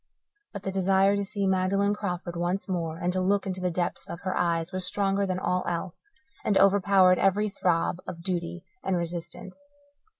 But 0.51 0.63
the 0.63 0.71
desire 0.71 1.15
to 1.15 1.23
see 1.23 1.45
Magdalen 1.45 1.93
Crawford 1.93 2.35
once 2.35 2.67
more 2.67 2.97
and 2.97 3.13
to 3.13 3.21
look 3.21 3.45
into 3.45 3.61
the 3.61 3.69
depths 3.69 4.09
of 4.09 4.21
her 4.21 4.35
eyes 4.35 4.71
was 4.71 4.83
stronger 4.83 5.27
than 5.27 5.37
all 5.37 5.63
else, 5.67 6.09
and 6.43 6.57
overpowered 6.57 7.19
every 7.19 7.49
throb 7.49 7.97
of 8.07 8.23
duty 8.23 8.65
and 8.83 8.97
resistance. 8.97 9.55